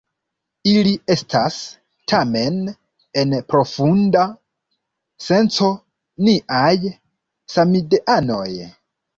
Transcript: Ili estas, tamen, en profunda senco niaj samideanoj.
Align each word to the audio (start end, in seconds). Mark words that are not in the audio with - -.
Ili 0.69 0.93
estas, 1.15 1.57
tamen, 2.13 2.57
en 3.23 3.37
profunda 3.53 4.25
senco 5.27 5.71
niaj 6.31 6.75
samideanoj. 7.59 8.51